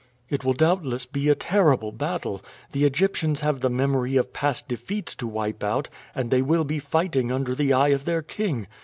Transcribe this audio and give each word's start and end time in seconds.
"It 0.31 0.43
will 0.43 0.53
doubtless 0.53 1.05
be 1.05 1.29
a 1.29 1.35
terrible 1.35 1.91
battle. 1.91 2.41
The 2.71 2.85
Egyptians 2.85 3.41
have 3.41 3.59
the 3.59 3.69
memory 3.69 4.15
of 4.17 4.33
past 4.33 4.67
defeats 4.67 5.13
to 5.17 5.27
wipe 5.27 5.63
out, 5.63 5.89
and 6.15 6.31
they 6.31 6.41
will 6.41 6.63
be 6.63 6.79
fighting 6.79 7.31
under 7.31 7.53
the 7.53 7.71
eye 7.71 7.89
of 7.89 8.05
their 8.05 8.23
king. 8.23 8.65